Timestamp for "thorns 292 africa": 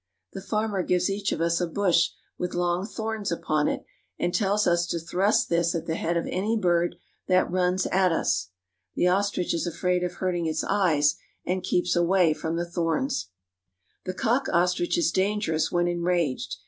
12.65-14.09